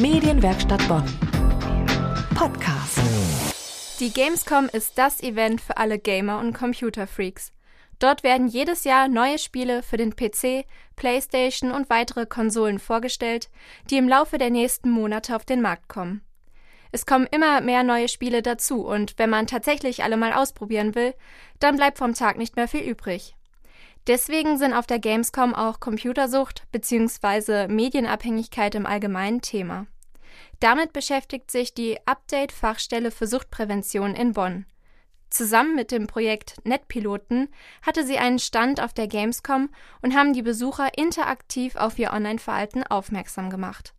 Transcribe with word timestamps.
Medienwerkstatt 0.00 0.86
Bonn. 0.86 1.02
Podcast. 2.36 3.00
Die 3.98 4.12
Gamescom 4.12 4.68
ist 4.72 4.96
das 4.96 5.20
Event 5.20 5.60
für 5.60 5.76
alle 5.76 5.98
Gamer 5.98 6.38
und 6.38 6.52
Computerfreaks. 6.52 7.52
Dort 7.98 8.22
werden 8.22 8.46
jedes 8.46 8.84
Jahr 8.84 9.08
neue 9.08 9.38
Spiele 9.38 9.82
für 9.82 9.96
den 9.96 10.14
PC, 10.14 10.66
PlayStation 10.94 11.72
und 11.72 11.90
weitere 11.90 12.26
Konsolen 12.26 12.78
vorgestellt, 12.78 13.50
die 13.90 13.96
im 13.96 14.08
Laufe 14.08 14.38
der 14.38 14.50
nächsten 14.50 14.88
Monate 14.88 15.34
auf 15.34 15.44
den 15.44 15.60
Markt 15.60 15.88
kommen. 15.88 16.22
Es 16.92 17.04
kommen 17.04 17.26
immer 17.32 17.60
mehr 17.60 17.82
neue 17.82 18.06
Spiele 18.06 18.40
dazu 18.40 18.86
und 18.86 19.18
wenn 19.18 19.30
man 19.30 19.48
tatsächlich 19.48 20.04
alle 20.04 20.16
mal 20.16 20.32
ausprobieren 20.32 20.94
will, 20.94 21.12
dann 21.58 21.76
bleibt 21.76 21.98
vom 21.98 22.14
Tag 22.14 22.38
nicht 22.38 22.54
mehr 22.54 22.68
viel 22.68 22.82
übrig. 22.82 23.34
Deswegen 24.08 24.56
sind 24.56 24.72
auf 24.72 24.86
der 24.86 24.98
Gamescom 24.98 25.54
auch 25.54 25.80
Computersucht 25.80 26.62
bzw. 26.72 27.68
Medienabhängigkeit 27.68 28.74
im 28.74 28.86
Allgemeinen 28.86 29.42
Thema. 29.42 29.86
Damit 30.60 30.94
beschäftigt 30.94 31.50
sich 31.50 31.74
die 31.74 31.98
Update-Fachstelle 32.06 33.10
für 33.10 33.26
Suchtprävention 33.26 34.14
in 34.14 34.32
Bonn. 34.32 34.64
Zusammen 35.28 35.74
mit 35.74 35.90
dem 35.90 36.06
Projekt 36.06 36.56
Netpiloten 36.64 37.50
hatte 37.82 38.02
sie 38.06 38.16
einen 38.16 38.38
Stand 38.38 38.82
auf 38.82 38.94
der 38.94 39.08
Gamescom 39.08 39.68
und 40.00 40.16
haben 40.16 40.32
die 40.32 40.42
Besucher 40.42 40.96
interaktiv 40.96 41.76
auf 41.76 41.98
ihr 41.98 42.10
Online-Verhalten 42.14 42.84
aufmerksam 42.84 43.50
gemacht. 43.50 43.92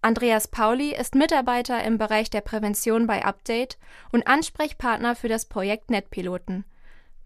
Andreas 0.00 0.48
Pauli 0.48 0.96
ist 0.96 1.14
Mitarbeiter 1.14 1.84
im 1.84 1.98
Bereich 1.98 2.30
der 2.30 2.40
Prävention 2.40 3.06
bei 3.06 3.22
Update 3.22 3.78
und 4.12 4.26
Ansprechpartner 4.26 5.14
für 5.14 5.28
das 5.28 5.44
Projekt 5.44 5.90
Netpiloten. 5.90 6.64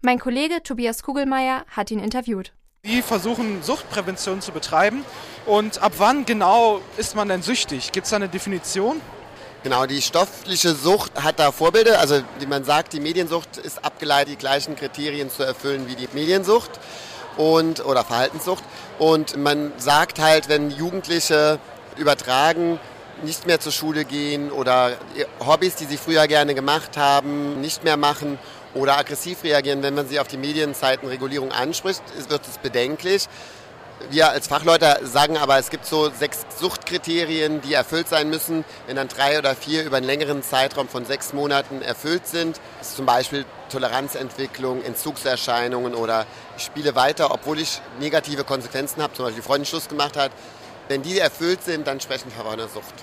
Mein 0.01 0.19
Kollege 0.19 0.61
Tobias 0.61 1.01
Kugelmeier 1.01 1.65
hat 1.75 1.89
ihn 1.89 1.99
interviewt. 1.99 2.51
Die 2.85 3.01
versuchen 3.01 3.63
Suchtprävention 3.63 4.41
zu 4.41 4.51
betreiben. 4.51 5.03
Und 5.47 5.81
ab 5.81 5.93
wann 5.97 6.23
genau 6.23 6.81
ist 6.97 7.15
man 7.15 7.27
denn 7.27 7.41
süchtig? 7.41 7.91
Gibt 7.91 8.05
es 8.05 8.11
da 8.11 8.17
eine 8.17 8.29
Definition? 8.29 9.01
Genau, 9.63 9.87
die 9.87 10.03
stoffliche 10.03 10.75
Sucht 10.75 11.11
hat 11.23 11.39
da 11.39 11.51
Vorbilder. 11.51 11.99
Also 11.99 12.21
wie 12.37 12.45
man 12.45 12.63
sagt, 12.63 12.93
die 12.93 12.99
Mediensucht 12.99 13.57
ist 13.57 13.83
abgeleitet, 13.83 14.33
die 14.33 14.37
gleichen 14.37 14.75
Kriterien 14.75 15.31
zu 15.31 15.41
erfüllen 15.41 15.87
wie 15.87 15.95
die 15.95 16.07
Mediensucht 16.13 16.79
und, 17.35 17.83
oder 17.83 18.03
Verhaltenssucht. 18.03 18.63
Und 18.99 19.35
man 19.35 19.73
sagt 19.77 20.19
halt, 20.19 20.47
wenn 20.47 20.69
Jugendliche 20.69 21.57
übertragen, 21.97 22.79
nicht 23.23 23.47
mehr 23.47 23.59
zur 23.59 23.71
Schule 23.71 24.05
gehen 24.05 24.51
oder 24.51 24.91
Hobbys, 25.39 25.75
die 25.75 25.85
sie 25.85 25.97
früher 25.97 26.27
gerne 26.27 26.53
gemacht 26.53 26.97
haben, 26.97 27.59
nicht 27.61 27.83
mehr 27.83 27.97
machen 27.97 28.37
oder 28.77 28.97
aggressiv 28.97 29.43
reagieren, 29.43 29.83
wenn 29.83 29.95
man 29.95 30.07
sie 30.07 30.19
auf 30.19 30.27
die 30.27 30.37
Medienzeitenregulierung 30.37 31.51
anspricht, 31.51 32.01
wird 32.29 32.47
es 32.47 32.57
bedenklich. 32.57 33.27
Wir 34.11 34.29
als 34.29 34.47
Fachleute 34.47 34.99
sagen 35.03 35.37
aber, 35.37 35.57
es 35.57 35.71
gibt 35.71 35.85
so 35.85 36.11
sechs 36.11 36.45
Suchtkriterien, 36.59 37.61
die 37.61 37.73
erfüllt 37.73 38.07
sein 38.07 38.29
müssen. 38.29 38.63
Wenn 38.85 38.95
dann 38.95 39.07
drei 39.07 39.39
oder 39.39 39.55
vier 39.55 39.83
über 39.83 39.97
einen 39.97 40.05
längeren 40.05 40.43
Zeitraum 40.43 40.87
von 40.87 41.03
sechs 41.05 41.33
Monaten 41.33 41.81
erfüllt 41.81 42.27
sind, 42.27 42.61
ist 42.79 42.95
zum 42.95 43.07
Beispiel 43.07 43.43
Toleranzentwicklung, 43.69 44.83
Entzugserscheinungen 44.83 45.95
oder 45.95 46.27
ich 46.57 46.63
spiele 46.63 46.95
weiter, 46.95 47.31
obwohl 47.31 47.59
ich 47.59 47.81
negative 47.99 48.43
Konsequenzen 48.43 49.01
habe, 49.01 49.13
zum 49.13 49.25
Beispiel 49.25 49.41
die 49.41 49.47
Freundin 49.47 49.65
Schluss 49.65 49.89
gemacht 49.89 50.15
hat. 50.15 50.31
Wenn 50.89 51.01
die 51.01 51.17
erfüllt 51.17 51.63
sind, 51.63 51.87
dann 51.87 51.99
sprechen 51.99 52.31
wir 52.33 52.43
von 52.43 52.53
einer 52.53 52.67
Sucht. 52.67 52.93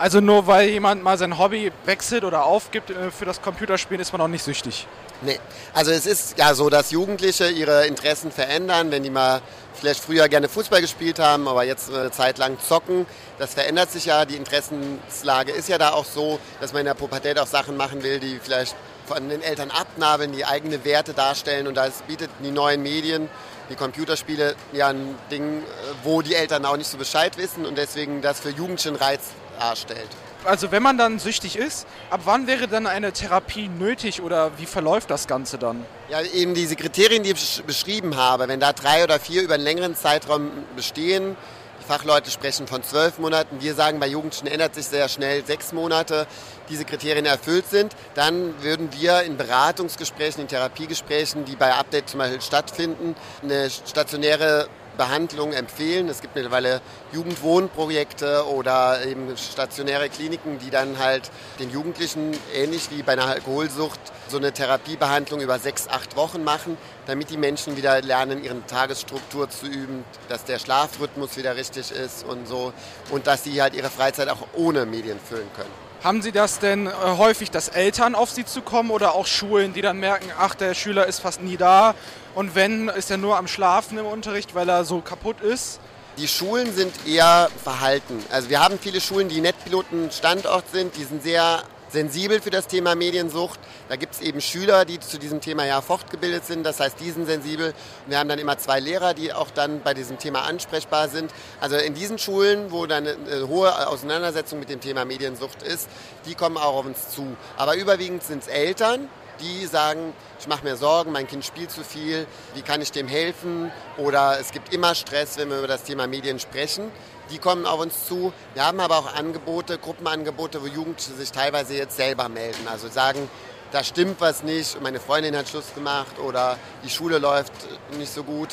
Also 0.00 0.22
nur 0.22 0.46
weil 0.46 0.70
jemand 0.70 1.02
mal 1.02 1.18
sein 1.18 1.38
Hobby 1.38 1.70
wechselt 1.84 2.24
oder 2.24 2.44
aufgibt 2.44 2.88
äh, 2.88 3.10
für 3.10 3.26
das 3.26 3.42
Computerspielen, 3.42 4.00
ist 4.00 4.12
man 4.12 4.22
auch 4.22 4.28
nicht 4.28 4.42
süchtig. 4.42 4.86
Nee, 5.20 5.38
also 5.74 5.90
es 5.90 6.06
ist 6.06 6.38
ja 6.38 6.54
so, 6.54 6.70
dass 6.70 6.90
Jugendliche 6.90 7.50
ihre 7.50 7.86
Interessen 7.86 8.32
verändern, 8.32 8.90
wenn 8.90 9.02
die 9.02 9.10
mal 9.10 9.42
vielleicht 9.74 10.02
früher 10.02 10.26
gerne 10.30 10.48
Fußball 10.48 10.80
gespielt 10.80 11.18
haben, 11.18 11.46
aber 11.46 11.64
jetzt 11.64 11.92
eine 11.92 12.10
Zeit 12.10 12.38
lang 12.38 12.56
zocken. 12.66 13.04
Das 13.38 13.52
verändert 13.52 13.90
sich 13.90 14.06
ja, 14.06 14.24
die 14.24 14.36
Interessenslage 14.36 15.52
ist 15.52 15.68
ja 15.68 15.76
da 15.76 15.90
auch 15.90 16.06
so, 16.06 16.38
dass 16.62 16.72
man 16.72 16.80
in 16.80 16.86
der 16.86 16.94
Pubertät 16.94 17.38
auch 17.38 17.46
Sachen 17.46 17.76
machen 17.76 18.02
will, 18.02 18.20
die 18.20 18.40
vielleicht 18.42 18.74
von 19.04 19.28
den 19.28 19.42
Eltern 19.42 19.70
abnabeln, 19.70 20.32
die 20.32 20.46
eigene 20.46 20.82
Werte 20.86 21.12
darstellen 21.12 21.66
und 21.66 21.74
da 21.74 21.86
bietet 22.08 22.30
die 22.42 22.50
neuen 22.50 22.82
Medien, 22.82 23.28
die 23.68 23.74
Computerspiele 23.76 24.54
ja 24.72 24.88
ein 24.88 25.14
Ding, 25.30 25.62
wo 26.04 26.22
die 26.22 26.36
Eltern 26.36 26.64
auch 26.64 26.78
nicht 26.78 26.90
so 26.90 26.96
Bescheid 26.96 27.36
wissen 27.36 27.66
und 27.66 27.76
deswegen 27.76 28.22
das 28.22 28.40
für 28.40 28.48
Jugendliche 28.48 28.88
einen 28.88 28.96
Reiz 28.96 29.20
darstellt. 29.60 30.08
Also 30.44 30.72
wenn 30.72 30.82
man 30.82 30.96
dann 30.96 31.18
süchtig 31.18 31.56
ist, 31.56 31.86
ab 32.08 32.22
wann 32.24 32.46
wäre 32.46 32.66
dann 32.66 32.86
eine 32.86 33.12
Therapie 33.12 33.68
nötig 33.68 34.22
oder 34.22 34.52
wie 34.58 34.64
verläuft 34.64 35.10
das 35.10 35.26
Ganze 35.26 35.58
dann? 35.58 35.84
Ja, 36.08 36.22
eben 36.22 36.54
diese 36.54 36.76
Kriterien, 36.76 37.22
die 37.22 37.32
ich 37.32 37.62
beschrieben 37.66 38.16
habe, 38.16 38.48
wenn 38.48 38.58
da 38.58 38.72
drei 38.72 39.04
oder 39.04 39.20
vier 39.20 39.42
über 39.42 39.54
einen 39.54 39.64
längeren 39.64 39.94
Zeitraum 39.94 40.50
bestehen, 40.76 41.36
die 41.80 41.84
Fachleute 41.84 42.30
sprechen 42.30 42.66
von 42.66 42.82
zwölf 42.82 43.18
Monaten, 43.18 43.60
wir 43.60 43.74
sagen, 43.74 44.00
bei 44.00 44.06
Jugendlichen 44.06 44.46
ändert 44.46 44.74
sich 44.74 44.86
sehr 44.86 45.08
schnell 45.08 45.44
sechs 45.44 45.72
Monate, 45.72 46.26
diese 46.70 46.86
Kriterien 46.86 47.26
erfüllt 47.26 47.66
sind, 47.68 47.94
dann 48.14 48.62
würden 48.62 48.88
wir 48.98 49.22
in 49.22 49.36
Beratungsgesprächen, 49.36 50.42
in 50.42 50.48
Therapiegesprächen, 50.48 51.44
die 51.44 51.56
bei 51.56 51.74
Update 51.74 52.08
zum 52.08 52.18
Beispiel 52.18 52.40
stattfinden, 52.40 53.14
eine 53.42 53.68
stationäre 53.68 54.68
Behandlung 54.96 55.52
empfehlen. 55.52 56.08
Es 56.08 56.20
gibt 56.20 56.34
mittlerweile 56.34 56.80
Jugendwohnprojekte 57.12 58.46
oder 58.46 59.04
eben 59.06 59.36
stationäre 59.36 60.08
Kliniken, 60.08 60.58
die 60.58 60.70
dann 60.70 60.98
halt 60.98 61.30
den 61.58 61.70
Jugendlichen 61.70 62.36
ähnlich 62.54 62.90
wie 62.90 63.02
bei 63.02 63.12
einer 63.12 63.26
Alkoholsucht 63.26 64.00
so 64.28 64.36
eine 64.36 64.52
Therapiebehandlung 64.52 65.40
über 65.40 65.58
sechs, 65.58 65.88
acht 65.88 66.16
Wochen 66.16 66.44
machen, 66.44 66.76
damit 67.06 67.30
die 67.30 67.36
Menschen 67.36 67.76
wieder 67.76 68.00
lernen, 68.02 68.44
ihre 68.44 68.64
Tagesstruktur 68.66 69.50
zu 69.50 69.66
üben, 69.66 70.04
dass 70.28 70.44
der 70.44 70.58
Schlafrhythmus 70.58 71.36
wieder 71.36 71.56
richtig 71.56 71.90
ist 71.90 72.24
und 72.24 72.46
so 72.46 72.72
und 73.10 73.26
dass 73.26 73.44
sie 73.44 73.60
halt 73.60 73.74
ihre 73.74 73.90
Freizeit 73.90 74.28
auch 74.28 74.46
ohne 74.54 74.86
Medien 74.86 75.18
füllen 75.18 75.50
können. 75.56 75.89
Haben 76.02 76.22
Sie 76.22 76.32
das 76.32 76.58
denn 76.60 76.86
äh, 76.86 76.90
häufig, 77.18 77.50
dass 77.50 77.68
Eltern 77.68 78.14
auf 78.14 78.30
Sie 78.30 78.46
zukommen 78.46 78.90
oder 78.90 79.14
auch 79.14 79.26
Schulen, 79.26 79.74
die 79.74 79.82
dann 79.82 80.00
merken, 80.00 80.30
ach, 80.38 80.54
der 80.54 80.72
Schüler 80.72 81.06
ist 81.06 81.20
fast 81.20 81.42
nie 81.42 81.58
da 81.58 81.94
und 82.34 82.54
wenn, 82.54 82.88
ist 82.88 83.10
er 83.10 83.18
nur 83.18 83.36
am 83.36 83.46
Schlafen 83.46 83.98
im 83.98 84.06
Unterricht, 84.06 84.54
weil 84.54 84.70
er 84.70 84.86
so 84.86 85.02
kaputt 85.02 85.42
ist? 85.42 85.78
Die 86.16 86.26
Schulen 86.26 86.74
sind 86.74 86.94
eher 87.06 87.50
verhalten. 87.62 88.24
Also 88.30 88.48
wir 88.48 88.60
haben 88.60 88.78
viele 88.78 88.98
Schulen, 88.98 89.28
die 89.28 89.42
Netpiloten 89.42 90.10
Standort 90.10 90.64
sind, 90.72 90.96
die 90.96 91.04
sind 91.04 91.22
sehr 91.22 91.62
sensibel 91.90 92.40
für 92.40 92.50
das 92.50 92.66
Thema 92.66 92.94
Mediensucht. 92.94 93.60
Da 93.88 93.96
gibt 93.96 94.14
es 94.14 94.20
eben 94.20 94.40
Schüler, 94.40 94.84
die 94.84 95.00
zu 95.00 95.18
diesem 95.18 95.40
Thema 95.40 95.66
ja 95.66 95.80
fortgebildet 95.80 96.46
sind. 96.46 96.64
Das 96.64 96.80
heißt, 96.80 97.00
die 97.00 97.10
sind 97.10 97.26
sensibel. 97.26 97.74
Wir 98.06 98.18
haben 98.18 98.28
dann 98.28 98.38
immer 98.38 98.58
zwei 98.58 98.80
Lehrer, 98.80 99.14
die 99.14 99.32
auch 99.32 99.50
dann 99.50 99.82
bei 99.82 99.94
diesem 99.94 100.18
Thema 100.18 100.42
ansprechbar 100.42 101.08
sind. 101.08 101.32
Also 101.60 101.76
in 101.76 101.94
diesen 101.94 102.18
Schulen, 102.18 102.70
wo 102.70 102.86
dann 102.86 103.06
eine 103.06 103.48
hohe 103.48 103.88
Auseinandersetzung 103.88 104.60
mit 104.60 104.68
dem 104.68 104.80
Thema 104.80 105.04
Mediensucht 105.04 105.62
ist, 105.62 105.88
die 106.26 106.34
kommen 106.34 106.56
auch 106.56 106.76
auf 106.76 106.86
uns 106.86 107.10
zu. 107.10 107.36
Aber 107.56 107.76
überwiegend 107.76 108.22
sind 108.22 108.42
es 108.42 108.48
Eltern, 108.48 109.08
die 109.40 109.66
sagen, 109.66 110.12
ich 110.38 110.46
mache 110.46 110.64
mir 110.64 110.76
Sorgen, 110.76 111.12
mein 111.12 111.26
Kind 111.26 111.44
spielt 111.44 111.70
zu 111.70 111.82
viel, 111.82 112.26
wie 112.54 112.62
kann 112.62 112.80
ich 112.80 112.92
dem 112.92 113.08
helfen? 113.08 113.72
Oder 113.96 114.38
es 114.38 114.52
gibt 114.52 114.72
immer 114.72 114.94
Stress, 114.94 115.38
wenn 115.38 115.50
wir 115.50 115.58
über 115.58 115.68
das 115.68 115.82
Thema 115.84 116.06
Medien 116.06 116.38
sprechen. 116.38 116.90
Die 117.30 117.38
kommen 117.38 117.66
auf 117.66 117.80
uns 117.80 118.06
zu. 118.06 118.32
Wir 118.54 118.66
haben 118.66 118.80
aber 118.80 118.98
auch 118.98 119.14
Angebote, 119.14 119.78
Gruppenangebote, 119.78 120.62
wo 120.62 120.66
Jugendliche 120.66 121.12
sich 121.12 121.30
teilweise 121.30 121.74
jetzt 121.76 121.96
selber 121.96 122.28
melden. 122.28 122.66
Also 122.68 122.88
sagen, 122.88 123.28
da 123.72 123.84
stimmt 123.84 124.20
was 124.20 124.42
nicht, 124.42 124.80
meine 124.82 124.98
Freundin 124.98 125.36
hat 125.36 125.48
Schluss 125.48 125.72
gemacht 125.74 126.18
oder 126.18 126.58
die 126.84 126.90
Schule 126.90 127.18
läuft 127.18 127.52
nicht 127.96 128.12
so 128.12 128.24
gut. 128.24 128.48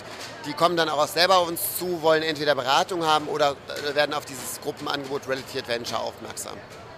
Die 0.45 0.53
kommen 0.53 0.77
dann 0.77 0.89
auch 0.89 1.07
selber 1.07 1.37
auf 1.37 1.47
uns 1.47 1.77
zu, 1.79 2.03
wollen 2.03 2.21
entweder 2.21 2.53
Beratung 2.53 3.03
haben 3.03 3.27
oder 3.27 3.55
äh, 3.89 3.95
werden 3.95 4.13
auf 4.13 4.25
dieses 4.25 4.61
Gruppenangebot 4.61 5.27
Reality 5.27 5.57
Adventure 5.59 6.01
aufmerksam. 6.01 6.53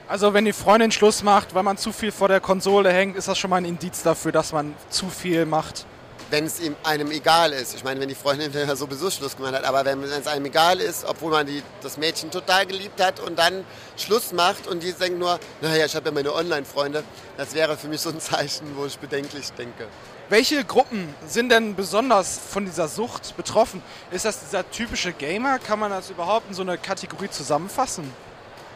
Also 0.10 0.34
wenn 0.34 0.44
die 0.44 0.54
Freundin 0.54 0.92
Schluss 0.92 1.24
macht, 1.24 1.54
weil 1.56 1.64
man 1.64 1.78
zu 1.78 1.94
viel 1.94 2.12
vor 2.12 2.28
der 2.28 2.42
Konsole 2.42 2.92
hängt, 2.92 3.16
ist 3.16 3.28
das 3.28 3.38
schon 3.38 3.52
mal 3.52 3.58
ein 3.58 3.66
Indiz 3.66 4.04
dafür, 4.04 4.32
dass 4.32 4.52
man 4.52 4.76
zu 4.90 5.08
viel 5.08 5.46
macht 5.46 5.86
wenn 6.30 6.46
es 6.46 6.60
einem 6.84 7.12
egal 7.12 7.54
ist. 7.54 7.76
Ich 7.76 7.84
meine, 7.84 8.00
wenn 8.00 8.10
die 8.10 8.16
Freundin 8.16 8.52
sowieso 8.76 9.10
Schluss 9.10 9.36
gemacht 9.36 9.54
hat, 9.54 9.64
aber 9.64 9.86
wenn 9.86 10.02
es 10.04 10.28
einem 10.28 10.46
egal 10.46 10.80
ist, 10.80 11.06
obwohl 11.06 11.32
man 11.32 11.48
die, 11.48 11.64
das 11.82 11.98
Mädchen 11.98 12.32
total 12.32 12.66
geliebt 12.66 13.02
hat 13.02 13.20
und 13.20 13.38
dann 13.38 13.66
Schluss 13.98 14.32
macht 14.32 14.68
und 14.68 14.84
die 14.84 14.94
denkt 14.94 15.20
nur, 15.20 15.40
naja, 15.62 15.86
ich 15.86 15.96
habe 15.96 16.08
ja 16.08 16.12
meine 16.12 16.34
Online-Freunde, 16.34 17.04
das 17.38 17.54
wäre 17.54 17.78
für 17.78 17.88
mich 17.88 18.02
so 18.02 18.10
ein 18.10 18.20
Zeichen, 18.20 18.76
wo 18.76 18.86
ich 18.86 18.98
bedenklich 18.98 19.52
denke. 19.54 19.88
Welche 20.30 20.64
Gruppen 20.64 21.14
sind 21.28 21.50
denn 21.50 21.76
besonders 21.76 22.38
von 22.38 22.66
dieser 22.66 22.88
Sucht 22.88 23.36
betroffen? 23.36 23.82
Ist 24.12 24.26
das 24.26 24.42
dieser 24.42 24.70
typische 24.70 25.12
Gamer? 25.12 25.58
Kann 25.58 25.80
man 25.80 25.90
das 25.90 26.12
überhaupt 26.12 26.50
in 26.50 26.54
so 26.54 26.62
eine 26.62 26.78
Kategorie 26.78 27.30
zusammenfassen? 27.32 28.14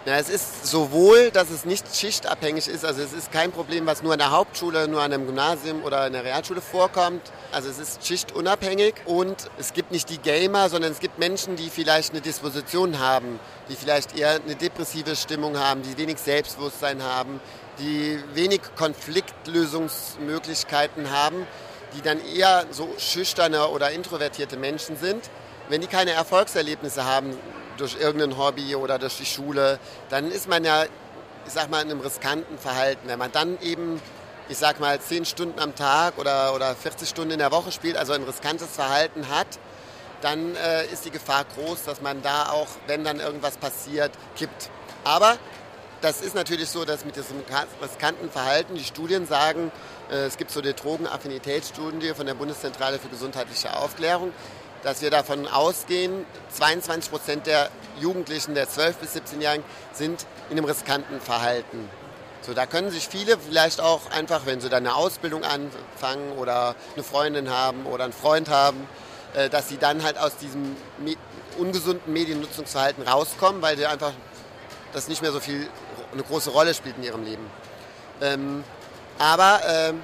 Ja, 0.06 0.18
es 0.18 0.28
ist 0.28 0.68
sowohl, 0.68 1.32
dass 1.32 1.50
es 1.50 1.64
nicht 1.64 1.96
schichtabhängig 1.96 2.68
ist, 2.68 2.84
also 2.84 3.02
es 3.02 3.14
ist 3.14 3.32
kein 3.32 3.54
Problem, 3.54 3.86
was 3.86 4.04
nur 4.04 4.12
an 4.12 4.20
der 4.20 4.32
Hauptschule, 4.32 4.90
nur 4.90 5.02
an 5.02 5.14
einem 5.14 5.26
Gymnasium 5.26 5.82
oder 5.82 6.06
in 6.06 6.12
der 6.12 6.26
Realschule 6.26 6.60
vorkommt. 6.60 7.22
Also 7.54 7.70
es 7.70 7.80
ist 7.80 8.06
schichtunabhängig 8.06 8.96
und 9.06 9.50
es 9.58 9.72
gibt 9.72 9.94
nicht 9.94 10.10
die 10.10 10.18
Gamer, 10.18 10.68
sondern 10.68 10.92
es 10.92 11.00
gibt 11.00 11.20
Menschen, 11.20 11.56
die 11.56 11.70
vielleicht 11.70 12.12
eine 12.12 12.20
Disposition 12.20 13.00
haben, 13.00 13.40
die 13.70 13.78
vielleicht 13.78 14.20
eher 14.20 14.32
eine 14.32 14.56
depressive 14.56 15.16
Stimmung 15.16 15.58
haben, 15.58 15.84
die 15.84 15.98
wenig 15.98 16.18
Selbstbewusstsein 16.18 17.02
haben, 17.02 17.40
die 17.80 18.20
wenig 18.34 18.60
Konfliktlösungsmöglichkeiten 18.76 21.12
haben, 21.12 21.48
die 21.96 22.02
dann 22.02 22.20
eher 22.36 22.66
so 22.72 22.90
schüchterne 22.98 23.70
oder 23.70 23.92
introvertierte 23.92 24.58
Menschen 24.58 24.98
sind. 24.98 25.30
Wenn 25.70 25.80
die 25.80 25.88
keine 25.88 26.12
Erfolgserlebnisse 26.12 27.06
haben, 27.06 27.38
durch 27.78 27.98
irgendein 28.00 28.38
Hobby 28.38 28.76
oder 28.76 29.00
durch 29.00 29.18
die 29.18 29.26
Schule, 29.26 29.80
dann 30.10 30.32
ist 30.32 30.48
man 30.48 30.64
ja, 30.64 30.84
ich 30.84 31.54
sag 31.54 31.70
mal, 31.70 31.82
in 31.82 31.92
einem 31.92 32.02
riskanten 32.02 32.58
Verhalten. 32.58 33.08
Wenn 33.08 33.20
man 33.20 33.32
dann 33.32 33.60
eben, 33.62 34.02
ich 34.50 34.58
sag 34.58 34.80
mal, 34.80 35.00
10 35.00 35.26
Stunden 35.26 35.60
am 35.60 35.76
Tag 35.76 36.18
oder, 36.18 36.54
oder 36.54 36.76
40 36.76 37.10
Stunden 37.10 37.32
in 37.32 37.40
der 37.40 37.52
Woche 37.52 37.72
spielt, 37.72 37.98
also 37.98 38.14
ein 38.14 38.24
riskantes 38.24 38.70
Verhalten 38.70 39.30
hat, 39.30 39.48
dann 40.22 40.56
äh, 40.56 40.86
ist 40.86 41.06
die 41.06 41.12
Gefahr 41.12 41.46
groß, 41.56 41.84
dass 41.84 42.02
man 42.02 42.22
da 42.22 42.50
auch, 42.50 42.68
wenn 42.88 43.04
dann 43.04 43.20
irgendwas 43.20 43.58
passiert, 43.58 44.12
kippt. 44.36 44.70
Aber 45.04 45.38
das 46.04 46.22
ist 46.22 46.36
natürlich 46.36 46.70
so, 46.70 46.86
dass 46.86 47.06
mit 47.06 47.16
diesem 47.16 47.38
riskanten 47.82 48.30
Verhalten 48.30 48.76
die 48.76 48.84
Studien 48.84 49.28
sagen, 49.28 49.72
äh, 50.12 50.26
es 50.26 50.38
gibt 50.38 50.52
so 50.52 50.62
eine 50.62 50.74
Drogenaffinitätsstudie 50.74 52.14
von 52.14 52.26
der 52.26 52.34
Bundeszentrale 52.34 53.00
für 53.00 53.10
gesundheitliche 53.10 53.76
Aufklärung, 53.76 54.34
dass 54.84 55.02
wir 55.02 55.10
davon 55.10 55.48
ausgehen, 55.48 56.26
22 56.54 57.12
Prozent 57.12 57.48
der 57.48 57.70
Jugendlichen 58.00 58.54
der 58.56 58.70
12 58.70 58.98
bis 58.98 59.16
17-Jährigen 59.16 59.64
sind 59.94 60.26
in 60.50 60.58
einem 60.58 60.66
riskanten 60.66 61.20
Verhalten. 61.22 61.90
So, 62.42 62.54
da 62.54 62.66
können 62.66 62.92
sich 62.92 63.08
viele 63.08 63.38
vielleicht 63.38 63.80
auch 63.80 64.12
einfach, 64.12 64.42
wenn 64.46 64.60
sie 64.60 64.68
dann 64.68 64.86
eine 64.86 64.96
Ausbildung 64.96 65.44
anfangen 65.44 66.34
oder 66.38 66.76
eine 66.94 67.04
Freundin 67.04 67.50
haben 67.50 67.86
oder 67.86 68.04
einen 68.04 68.14
Freund 68.14 68.50
haben, 68.50 68.86
äh, 69.34 69.50
dass 69.50 69.70
sie 69.70 69.78
dann 69.78 70.04
halt 70.04 70.18
aus 70.18 70.36
diesem 70.36 70.76
ungesunden 71.58 72.12
Mediennutzungsverhalten 72.12 73.08
rauskommen, 73.08 73.62
weil 73.62 73.78
sie 73.78 73.86
einfach 73.86 74.12
das 74.92 75.08
nicht 75.08 75.22
mehr 75.22 75.32
so 75.32 75.40
viel 75.40 75.70
eine 76.12 76.24
große 76.24 76.50
Rolle 76.50 76.74
spielt 76.74 76.98
in 76.98 77.04
ihrem 77.04 77.24
Leben. 77.24 77.50
Ähm, 78.22 78.64
aber 79.18 79.62
ähm, 79.66 80.02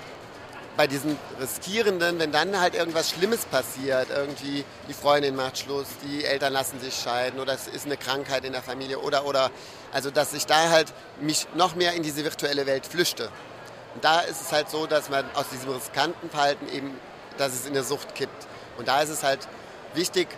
bei 0.79 0.87
diesen 0.87 1.19
Riskierenden, 1.41 2.19
wenn 2.19 2.31
dann 2.31 2.57
halt 2.57 2.73
irgendwas 2.73 3.09
Schlimmes 3.09 3.43
passiert, 3.43 4.07
irgendwie 4.15 4.63
die 4.87 4.93
Freundin 4.93 5.35
macht 5.35 5.57
Schluss, 5.57 5.87
die 6.07 6.23
Eltern 6.23 6.53
lassen 6.53 6.79
sich 6.79 6.95
scheiden 6.95 7.41
oder 7.41 7.51
es 7.51 7.67
ist 7.67 7.85
eine 7.85 7.97
Krankheit 7.97 8.45
in 8.45 8.53
der 8.53 8.63
Familie 8.63 8.99
oder 8.99 9.25
oder, 9.25 9.51
also 9.91 10.09
dass 10.09 10.33
ich 10.33 10.45
da 10.45 10.69
halt 10.69 10.93
mich 11.19 11.47
noch 11.53 11.75
mehr 11.75 11.95
in 11.95 12.01
diese 12.01 12.23
virtuelle 12.23 12.65
Welt 12.65 12.85
flüchte. 12.85 13.29
Und 13.93 14.05
da 14.05 14.21
ist 14.21 14.39
es 14.39 14.53
halt 14.53 14.69
so, 14.69 14.85
dass 14.85 15.09
man 15.09 15.25
aus 15.33 15.49
diesem 15.49 15.69
riskanten 15.71 16.29
Verhalten 16.29 16.65
eben, 16.69 16.97
dass 17.37 17.51
es 17.51 17.65
in 17.65 17.73
eine 17.73 17.83
Sucht 17.83 18.15
kippt. 18.15 18.47
Und 18.77 18.87
da 18.87 19.01
ist 19.01 19.09
es 19.09 19.21
halt 19.21 19.49
wichtig, 19.95 20.29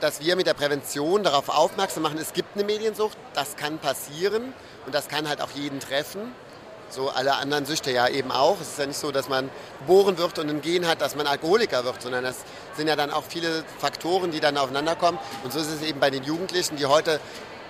dass 0.00 0.20
wir 0.20 0.36
mit 0.36 0.46
der 0.46 0.52
Prävention 0.52 1.22
darauf 1.22 1.48
aufmerksam 1.48 2.02
machen, 2.02 2.18
es 2.18 2.34
gibt 2.34 2.54
eine 2.54 2.64
Mediensucht, 2.64 3.16
das 3.32 3.56
kann 3.56 3.78
passieren 3.78 4.52
und 4.84 4.94
das 4.94 5.08
kann 5.08 5.26
halt 5.26 5.40
auch 5.40 5.52
jeden 5.52 5.80
treffen. 5.80 6.34
So 6.90 7.08
alle 7.08 7.34
anderen 7.34 7.66
Süchte 7.66 7.92
ja 7.92 8.08
eben 8.08 8.32
auch. 8.32 8.60
Es 8.60 8.68
ist 8.68 8.78
ja 8.78 8.86
nicht 8.86 8.98
so, 8.98 9.12
dass 9.12 9.28
man 9.28 9.48
geboren 9.78 10.18
wird 10.18 10.38
und 10.40 10.48
ein 10.50 10.60
Gen 10.60 10.88
hat, 10.88 11.00
dass 11.00 11.14
man 11.14 11.26
Alkoholiker 11.26 11.84
wird, 11.84 12.02
sondern 12.02 12.24
das 12.24 12.38
sind 12.76 12.88
ja 12.88 12.96
dann 12.96 13.12
auch 13.12 13.22
viele 13.28 13.64
Faktoren, 13.78 14.32
die 14.32 14.40
dann 14.40 14.56
aufeinander 14.56 14.96
kommen. 14.96 15.18
Und 15.44 15.52
so 15.52 15.60
ist 15.60 15.70
es 15.70 15.82
eben 15.82 16.00
bei 16.00 16.10
den 16.10 16.24
Jugendlichen, 16.24 16.76
die 16.76 16.86
heute 16.86 17.20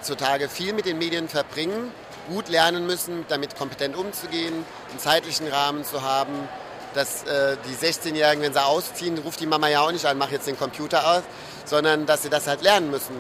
zutage 0.00 0.48
viel 0.48 0.72
mit 0.72 0.86
den 0.86 0.98
Medien 0.98 1.28
verbringen, 1.28 1.92
gut 2.30 2.48
lernen 2.48 2.86
müssen, 2.86 3.26
damit 3.28 3.56
kompetent 3.56 3.94
umzugehen, 3.94 4.64
einen 4.90 4.98
zeitlichen 4.98 5.48
Rahmen 5.48 5.84
zu 5.84 6.02
haben, 6.02 6.48
dass 6.94 7.24
äh, 7.24 7.56
die 7.68 7.86
16-Jährigen, 7.86 8.42
wenn 8.42 8.52
sie 8.52 8.64
ausziehen, 8.64 9.18
ruft 9.18 9.40
die 9.40 9.46
Mama 9.46 9.68
ja 9.68 9.80
auch 9.80 9.92
nicht 9.92 10.06
an, 10.06 10.18
mach 10.18 10.30
jetzt 10.30 10.46
den 10.46 10.58
Computer 10.58 11.06
aus, 11.16 11.22
sondern 11.64 12.06
dass 12.06 12.22
sie 12.22 12.30
das 12.30 12.46
halt 12.46 12.62
lernen 12.62 12.90
müssen, 12.90 13.14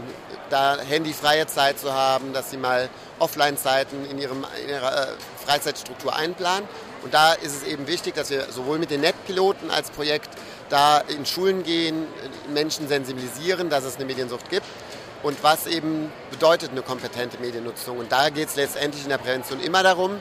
da 0.48 0.78
handyfreie 0.80 1.46
Zeit 1.46 1.78
zu 1.78 1.92
haben, 1.92 2.32
dass 2.32 2.50
sie 2.50 2.56
mal 2.56 2.88
Offline-Zeiten 3.20 4.04
in, 4.06 4.18
in 4.18 4.68
ihrer 4.68 5.02
äh, 5.02 5.06
Freizeitstruktur 5.50 6.14
einplanen. 6.14 6.68
Und 7.02 7.12
da 7.12 7.32
ist 7.32 7.56
es 7.56 7.62
eben 7.64 7.86
wichtig, 7.86 8.14
dass 8.14 8.30
wir 8.30 8.46
sowohl 8.50 8.78
mit 8.78 8.90
den 8.90 9.00
Netpiloten 9.00 9.70
als 9.70 9.90
Projekt 9.90 10.28
da 10.68 10.98
in 10.98 11.26
Schulen 11.26 11.64
gehen, 11.64 12.06
Menschen 12.52 12.86
sensibilisieren, 12.88 13.70
dass 13.70 13.84
es 13.84 13.96
eine 13.96 14.04
Mediensucht 14.04 14.48
gibt 14.48 14.66
und 15.22 15.42
was 15.42 15.66
eben 15.66 16.12
bedeutet 16.30 16.70
eine 16.70 16.82
kompetente 16.82 17.38
Mediennutzung. 17.38 17.98
Und 17.98 18.12
da 18.12 18.30
geht 18.30 18.48
es 18.48 18.56
letztendlich 18.56 19.02
in 19.02 19.10
der 19.10 19.18
Prävention 19.18 19.60
immer 19.60 19.82
darum, 19.82 20.20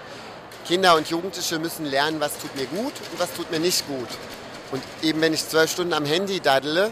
Kinder 0.65 0.95
und 0.95 1.09
Jugendliche 1.09 1.59
müssen 1.59 1.85
lernen, 1.85 2.19
was 2.19 2.39
tut 2.39 2.55
mir 2.55 2.65
gut 2.65 2.93
und 3.11 3.19
was 3.19 3.33
tut 3.33 3.51
mir 3.51 3.59
nicht 3.59 3.87
gut. 3.87 4.07
Und 4.71 4.81
eben 5.01 5.21
wenn 5.21 5.33
ich 5.33 5.47
zwölf 5.47 5.71
Stunden 5.71 5.93
am 5.93 6.05
Handy 6.05 6.39
daddle, 6.39 6.91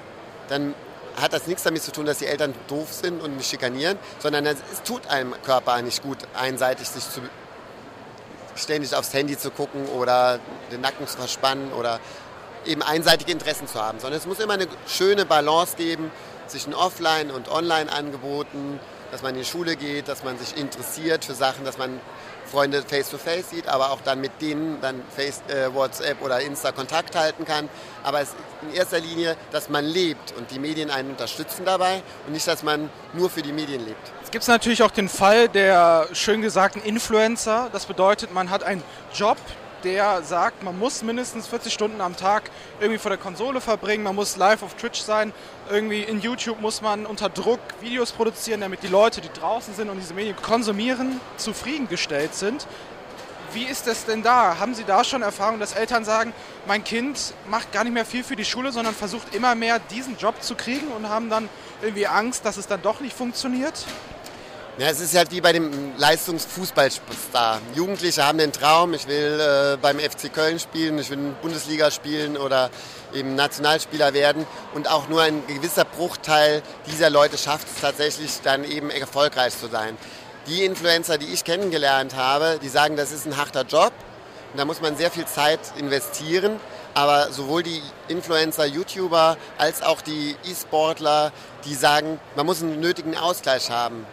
dann 0.50 0.74
hat 1.20 1.34
das 1.34 1.48
nichts 1.48 1.64
damit 1.64 1.82
zu 1.82 1.92
tun, 1.92 2.06
dass 2.06 2.20
die 2.20 2.28
Eltern 2.28 2.54
doof 2.68 2.90
sind 2.92 3.22
und 3.22 3.36
mich 3.36 3.48
schikanieren, 3.48 3.98
sondern 4.20 4.46
es 4.46 4.58
tut 4.86 5.08
einem 5.08 5.34
Körper 5.44 5.82
nicht 5.82 6.04
gut, 6.04 6.18
einseitig 6.36 6.88
sich 6.88 7.04
zu, 7.10 7.22
ständig 8.58 8.94
aufs 8.96 9.14
Handy 9.14 9.38
zu 9.38 9.52
gucken 9.52 9.88
oder 9.88 10.40
den 10.72 10.82
Nacken 10.82 11.08
zu 11.08 11.18
verspannen 11.18 11.72
oder 11.74 12.00
eben 12.66 12.82
einseitige 12.82 13.32
Interessen 13.32 13.68
zu 13.68 13.82
haben, 13.82 14.00
sondern 14.00 14.20
es 14.20 14.26
muss 14.26 14.40
immer 14.40 14.54
eine 14.54 14.68
schöne 14.88 15.26
Balance 15.26 15.76
geben 15.78 16.12
zwischen 16.48 16.74
Offline- 16.74 17.32
und 17.32 17.50
Online-Angeboten, 17.50 18.80
dass 19.12 19.22
man 19.22 19.36
in 19.36 19.42
die 19.42 19.46
Schule 19.46 19.76
geht, 19.76 20.08
dass 20.08 20.24
man 20.24 20.38
sich 20.38 20.58
interessiert 20.58 21.26
für 21.26 21.34
Sachen, 21.34 21.66
dass 21.66 21.78
man 21.78 22.00
Freunde 22.48 22.82
face-to-face 22.82 23.46
-face 23.46 23.50
sieht, 23.50 23.68
aber 23.68 23.92
auch 23.92 24.02
dann 24.02 24.22
mit 24.22 24.42
denen 24.42 24.80
dann 24.82 25.02
Face, 25.16 25.42
äh, 25.48 25.74
WhatsApp 25.74 26.22
oder 26.22 26.40
Insta 26.42 26.72
Kontakt 26.72 27.16
halten 27.16 27.46
kann. 27.46 27.70
Aber 28.04 28.22
es 28.22 28.30
ist 28.30 28.36
in 28.64 28.74
erster 28.74 29.00
Linie, 29.00 29.36
dass 29.52 29.70
man 29.70 29.86
lebt 29.86 30.34
und 30.38 30.50
die 30.52 30.60
Medien 30.60 30.90
einen 30.90 31.12
unterstützen 31.12 31.66
dabei 31.66 32.02
und 32.26 32.34
nicht, 32.34 32.48
dass 32.48 32.64
man 32.64 32.90
nur 33.14 33.30
für 33.30 33.42
die 33.42 33.52
Medien 33.52 33.86
lebt. 33.86 34.12
Es 34.24 34.32
gibt 34.32 34.48
natürlich 34.48 34.84
auch 34.84 34.92
den 34.92 35.10
Fall 35.10 35.50
der 35.50 36.08
schön 36.14 36.42
gesagten 36.42 36.82
Influencer. 36.82 37.70
Das 37.72 37.86
bedeutet, 37.86 38.34
man 38.34 38.50
hat 38.50 38.64
einen 38.64 38.84
Job, 39.14 39.38
der 39.84 40.24
sagt, 40.24 40.64
man 40.64 40.78
muss 40.78 41.04
mindestens 41.04 41.48
40 41.48 41.74
Stunden 41.74 42.02
am 42.02 42.16
Tag 42.16 42.50
irgendwie 42.80 43.00
vor 43.00 43.10
der 43.10 43.18
Konsole 43.18 43.62
verbringen, 43.62 44.04
man 44.04 44.16
muss 44.16 44.38
live 44.38 44.64
auf 44.64 44.76
Twitch 44.76 45.02
sein, 45.02 45.34
irgendwie 45.70 46.02
in 46.02 46.22
YouTube 46.22 46.62
muss 46.62 46.82
man 46.82 47.06
unter 47.06 47.30
Druck 47.30 47.60
Videos 47.82 48.12
produzieren, 48.12 48.62
damit 48.62 48.84
die 48.84 48.88
Leute, 48.88 49.22
die 49.22 49.30
draußen 49.32 49.74
sind 49.74 49.90
und 49.90 49.98
diese 49.98 50.14
Medien 50.14 50.36
konsumieren, 50.36 51.20
zufriedengestellt 51.38 52.34
sind. 52.34 52.68
Wie 53.54 53.64
ist 53.64 53.88
das 53.88 54.06
denn 54.06 54.24
da? 54.24 54.60
Haben 54.60 54.76
Sie 54.76 54.84
da 54.84 55.04
schon 55.04 55.22
Erfahrung, 55.22 55.60
dass 55.60 55.74
Eltern 55.74 56.04
sagen, 56.04 56.34
mein 56.66 56.84
Kind 56.84 57.34
macht 57.50 57.72
gar 57.72 57.84
nicht 57.86 57.94
mehr 57.94 58.06
viel 58.06 58.24
für 58.24 58.36
die 58.36 58.44
Schule, 58.44 58.72
sondern 58.72 58.94
versucht 58.94 59.34
immer 59.34 59.56
mehr 59.56 59.80
diesen 59.80 60.18
Job 60.18 60.42
zu 60.44 60.56
kriegen 60.56 60.88
und 60.90 61.08
haben 61.08 61.30
dann 61.30 61.48
irgendwie 61.82 62.08
Angst, 62.08 62.46
dass 62.46 62.58
es 62.58 62.68
dann 62.68 62.82
doch 62.82 63.00
nicht 63.00 63.16
funktioniert? 63.16 63.86
Ja, 64.80 64.90
es 64.90 65.00
ist 65.00 65.18
halt 65.18 65.32
wie 65.32 65.42
bei 65.42 65.54
dem 65.54 65.98
Leistungsfußballstar. 65.98 67.62
Jugendliche 67.74 68.24
haben 68.24 68.38
den 68.38 68.52
Traum, 68.52 68.94
ich 68.94 69.08
will 69.08 69.40
äh, 69.40 69.78
beim 69.82 69.98
FC 69.98 70.32
Köln 70.32 70.60
spielen, 70.60 71.00
ich 71.00 71.10
will 71.10 71.18
in 71.18 71.34
Bundesliga 71.42 71.90
spielen 71.90 72.38
oder 72.38 72.70
eben 73.12 73.34
Nationalspieler 73.34 74.14
werden. 74.14 74.46
Und 74.76 74.88
auch 74.88 75.10
nur 75.10 75.24
ein 75.24 75.42
gewisser 75.48 75.84
Bruchteil 75.84 76.62
dieser 76.86 77.10
Leute 77.10 77.40
schafft 77.40 77.68
es 77.68 77.82
tatsächlich 77.82 78.40
dann 78.44 78.64
eben 78.64 78.92
erfolgreich 78.92 79.58
zu 79.58 79.68
sein. 79.68 79.98
Die 80.46 80.64
Influencer, 80.64 81.18
die 81.18 81.34
ich 81.34 81.44
kennengelernt 81.44 82.16
habe, 82.16 82.60
die 82.62 82.70
sagen, 82.70 82.98
das 82.98 83.12
ist 83.12 83.26
ein 83.26 83.36
harter 83.36 83.64
Job 83.64 83.94
und 84.52 84.60
da 84.60 84.66
muss 84.66 84.80
man 84.80 84.96
sehr 84.96 85.10
viel 85.10 85.26
Zeit 85.26 85.60
investieren. 85.80 86.60
Aber 86.94 87.32
sowohl 87.32 87.64
die 87.64 87.82
Influencer, 88.10 88.68
YouTuber 88.68 89.38
als 89.58 89.82
auch 89.82 90.02
die 90.02 90.36
E-Sportler, 90.46 91.32
die 91.66 91.74
sagen, 91.74 92.20
man 92.36 92.46
muss 92.46 92.62
einen 92.62 92.80
nötigen 92.80 93.18
Ausgleich 93.18 93.72
haben. 93.72 94.06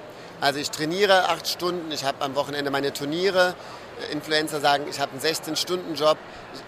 Also 0.44 0.58
ich 0.58 0.70
trainiere 0.70 1.30
acht 1.30 1.48
Stunden, 1.48 1.90
ich 1.90 2.04
habe 2.04 2.22
am 2.22 2.34
Wochenende 2.34 2.70
meine 2.70 2.92
Turniere. 2.92 3.54
Influencer 4.12 4.60
sagen, 4.60 4.84
ich 4.90 5.00
habe 5.00 5.12
einen 5.12 5.22
16-Stunden-Job. 5.22 6.18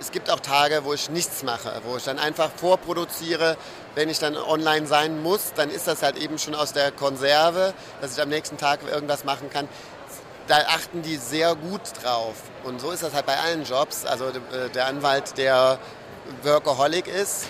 Es 0.00 0.12
gibt 0.12 0.30
auch 0.30 0.40
Tage, 0.40 0.85
wo 0.85 0.95
ich 0.95 1.11
nichts 1.11 1.42
mache, 1.42 1.71
wo 1.85 1.99
ich 1.99 2.04
dann 2.04 2.18
einfach 2.18 2.49
vorproduziere. 2.56 3.59
Wenn 3.95 4.09
ich 4.09 4.18
dann 4.18 4.35
online 4.35 4.87
sein 4.87 5.23
muss, 5.23 5.52
dann 5.54 5.68
ist 5.68 5.87
das 5.87 6.02
halt 6.02 6.16
eben 6.16 6.38
schon 6.38 6.54
aus 6.54 6.73
der 6.73 6.90
Konserve, 6.90 7.75
dass 8.00 8.16
ich 8.16 8.23
am 8.23 8.30
nächsten 8.30 8.56
Tag 8.56 8.80
irgendwas 8.90 9.25
machen 9.25 9.50
kann. 9.50 9.68
Da 10.47 10.56
achten 10.68 11.02
die 11.02 11.16
sehr 11.16 11.54
gut 11.54 11.83
drauf. 12.02 12.37
Und 12.64 12.80
so 12.80 12.92
ist 12.92 13.02
das 13.02 13.12
halt 13.12 13.26
bei 13.26 13.37
allen 13.37 13.64
Jobs. 13.64 14.06
Also 14.06 14.28
äh, 14.28 14.71
der 14.75 14.87
Anwalt, 14.87 15.37
der 15.37 15.78
Workaholic 16.45 17.09
ist, 17.09 17.45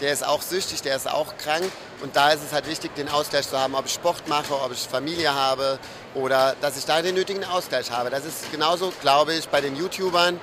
der 0.00 0.12
ist 0.12 0.26
auch 0.26 0.42
süchtig, 0.42 0.82
der 0.82 0.96
ist 0.96 1.08
auch 1.08 1.36
krank. 1.38 1.70
Und 2.02 2.16
da 2.16 2.30
ist 2.30 2.42
es 2.44 2.52
halt 2.52 2.68
wichtig, 2.68 2.94
den 2.96 3.08
Ausgleich 3.08 3.48
zu 3.48 3.58
haben, 3.58 3.74
ob 3.74 3.86
ich 3.86 3.92
Sport 3.92 4.26
mache, 4.28 4.54
ob 4.54 4.72
ich 4.72 4.80
Familie 4.80 5.32
habe 5.32 5.78
oder 6.14 6.56
dass 6.60 6.76
ich 6.76 6.84
da 6.84 7.00
den 7.00 7.14
nötigen 7.14 7.44
Ausgleich 7.44 7.90
habe. 7.90 8.10
Das 8.10 8.24
ist 8.24 8.50
genauso, 8.50 8.92
glaube 9.00 9.34
ich, 9.34 9.48
bei 9.48 9.60
den 9.60 9.76
YouTubern. 9.76 10.40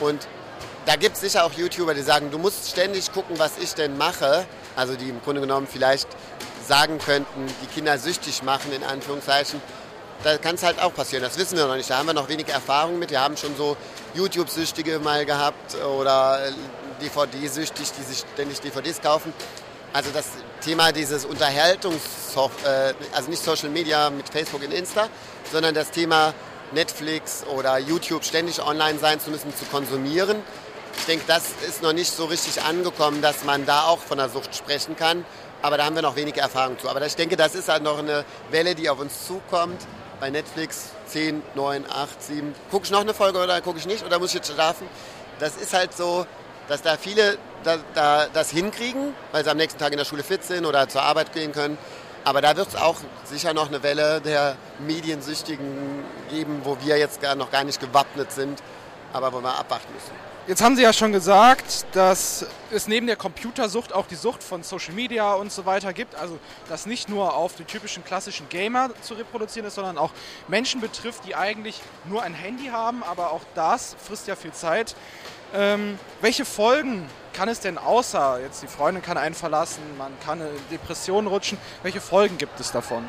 Und 0.00 0.26
da 0.86 0.96
gibt 0.96 1.14
es 1.16 1.20
sicher 1.20 1.44
auch 1.44 1.52
YouTuber, 1.52 1.94
die 1.94 2.02
sagen, 2.02 2.30
du 2.30 2.38
musst 2.38 2.70
ständig 2.70 3.12
gucken, 3.12 3.38
was 3.38 3.58
ich 3.58 3.74
denn 3.74 3.96
mache. 3.98 4.46
Also 4.76 4.96
die 4.96 5.08
im 5.08 5.22
Grunde 5.22 5.40
genommen 5.40 5.66
vielleicht 5.70 6.08
sagen 6.66 6.98
könnten, 6.98 7.46
die 7.62 7.66
Kinder 7.66 7.98
süchtig 7.98 8.42
machen, 8.42 8.72
in 8.72 8.82
Anführungszeichen. 8.82 9.60
Da 10.22 10.38
kann 10.38 10.54
es 10.54 10.62
halt 10.62 10.80
auch 10.80 10.94
passieren, 10.94 11.22
das 11.22 11.36
wissen 11.36 11.58
wir 11.58 11.66
noch 11.66 11.76
nicht. 11.76 11.90
Da 11.90 11.98
haben 11.98 12.06
wir 12.06 12.14
noch 12.14 12.28
wenig 12.28 12.48
Erfahrung 12.48 12.98
mit. 12.98 13.10
Wir 13.10 13.20
haben 13.20 13.36
schon 13.36 13.54
so 13.56 13.76
YouTube-Süchtige 14.14 14.98
mal 14.98 15.26
gehabt 15.26 15.74
oder 15.82 16.40
DVD-süchtig, 17.00 17.92
die 17.92 18.02
sich 18.02 18.24
ständig 18.34 18.60
DVDs 18.60 19.00
kaufen. 19.00 19.32
Also 19.92 20.10
das 20.12 20.26
Thema 20.60 20.90
dieses 20.92 21.24
Unterhaltungs, 21.24 22.00
äh, 22.64 22.94
also 23.14 23.30
nicht 23.30 23.42
Social 23.42 23.68
Media 23.68 24.10
mit 24.10 24.28
Facebook 24.28 24.62
und 24.62 24.72
Insta, 24.72 25.08
sondern 25.52 25.74
das 25.74 25.90
Thema 25.90 26.34
Netflix 26.72 27.44
oder 27.46 27.78
YouTube 27.78 28.24
ständig 28.24 28.60
online 28.60 28.98
sein 28.98 29.20
zu 29.20 29.30
müssen, 29.30 29.54
zu 29.54 29.64
konsumieren. 29.66 30.42
Ich 30.98 31.06
denke, 31.06 31.24
das 31.26 31.50
ist 31.68 31.82
noch 31.82 31.92
nicht 31.92 32.10
so 32.10 32.24
richtig 32.24 32.62
angekommen, 32.62 33.20
dass 33.22 33.44
man 33.44 33.66
da 33.66 33.84
auch 33.84 33.98
von 33.98 34.18
der 34.18 34.28
Sucht 34.28 34.54
sprechen 34.56 34.96
kann. 34.96 35.24
aber 35.62 35.78
da 35.78 35.86
haben 35.86 35.94
wir 35.94 36.02
noch 36.02 36.16
wenig 36.16 36.36
Erfahrung 36.36 36.78
zu. 36.78 36.90
Aber 36.90 37.04
ich 37.06 37.16
denke, 37.16 37.36
das 37.36 37.54
ist 37.54 37.70
halt 37.70 37.82
noch 37.82 37.98
eine 37.98 38.24
Welle, 38.50 38.74
die 38.74 38.90
auf 38.90 38.98
uns 38.98 39.26
zukommt. 39.26 39.80
Bei 40.20 40.28
Netflix 40.28 40.90
10, 41.06 41.42
9, 41.54 41.86
8, 41.90 42.22
7. 42.22 42.54
Gucke 42.70 42.84
ich 42.84 42.90
noch 42.90 43.00
eine 43.00 43.14
Folge 43.14 43.38
oder 43.42 43.60
gucke 43.62 43.78
ich 43.78 43.86
nicht 43.86 44.04
oder 44.04 44.18
muss 44.18 44.30
ich 44.30 44.34
jetzt 44.34 44.52
schlafen? 44.52 44.86
Das 45.38 45.56
ist 45.56 45.72
halt 45.72 45.96
so, 45.96 46.26
dass 46.68 46.82
da 46.82 46.96
viele 46.96 47.38
da, 47.64 47.78
da, 47.94 48.26
das 48.32 48.50
hinkriegen, 48.50 49.14
weil 49.32 49.44
sie 49.44 49.50
am 49.50 49.56
nächsten 49.56 49.78
Tag 49.78 49.92
in 49.92 49.98
der 49.98 50.04
Schule 50.04 50.22
fit 50.22 50.44
sind 50.44 50.66
oder 50.66 50.88
zur 50.88 51.02
Arbeit 51.02 51.32
gehen 51.32 51.52
können. 51.52 51.78
Aber 52.24 52.40
da 52.40 52.56
wird 52.56 52.68
es 52.68 52.76
auch 52.76 52.96
sicher 53.24 53.52
noch 53.52 53.68
eine 53.68 53.82
Welle 53.82 54.20
der 54.20 54.56
Mediensüchtigen 54.78 56.04
geben, 56.30 56.62
wo 56.64 56.78
wir 56.82 56.96
jetzt 56.98 57.20
gar 57.20 57.34
noch 57.34 57.50
gar 57.50 57.64
nicht 57.64 57.80
gewappnet 57.80 58.32
sind, 58.32 58.62
aber 59.12 59.32
wo 59.32 59.40
wir 59.40 59.58
abwarten 59.58 59.92
müssen. 59.92 60.12
Jetzt 60.46 60.62
haben 60.62 60.76
Sie 60.76 60.82
ja 60.82 60.92
schon 60.92 61.10
gesagt, 61.10 61.86
dass 61.92 62.46
es 62.70 62.86
neben 62.86 63.06
der 63.06 63.16
Computersucht 63.16 63.94
auch 63.94 64.06
die 64.06 64.14
Sucht 64.14 64.42
von 64.42 64.62
Social 64.62 64.92
Media 64.92 65.32
und 65.32 65.50
so 65.50 65.64
weiter 65.64 65.94
gibt. 65.94 66.14
Also 66.16 66.38
das 66.68 66.84
nicht 66.84 67.08
nur 67.08 67.34
auf 67.34 67.54
die 67.54 67.64
typischen 67.64 68.04
klassischen 68.04 68.50
Gamer 68.50 68.90
zu 69.00 69.14
reproduzieren 69.14 69.66
ist, 69.66 69.76
sondern 69.76 69.96
auch 69.96 70.10
Menschen 70.46 70.82
betrifft, 70.82 71.26
die 71.26 71.34
eigentlich 71.34 71.80
nur 72.04 72.22
ein 72.22 72.34
Handy 72.34 72.66
haben, 72.66 73.02
aber 73.02 73.32
auch 73.32 73.40
das 73.54 73.96
frisst 74.06 74.26
ja 74.26 74.36
viel 74.36 74.52
Zeit. 74.52 74.94
Ähm, 75.54 75.98
welche 76.20 76.44
Folgen 76.44 77.08
kann 77.32 77.48
es 77.48 77.60
denn 77.60 77.78
außer 77.78 78.40
jetzt 78.42 78.62
die 78.62 78.66
Freundin 78.66 79.02
kann 79.02 79.16
einen 79.16 79.36
verlassen, 79.36 79.82
man 79.96 80.12
kann 80.24 80.40
eine 80.40 80.50
Depression 80.70 81.28
rutschen, 81.28 81.58
welche 81.84 82.00
Folgen 82.00 82.38
gibt 82.38 82.58
es 82.58 82.72
davon? 82.72 83.04